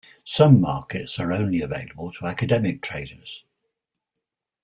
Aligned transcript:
Some 0.25 0.59
markets 0.61 1.19
are 1.19 1.31
only 1.31 1.61
available 1.61 2.11
to 2.13 2.25
academic 2.25 2.81
traders. 2.81 3.43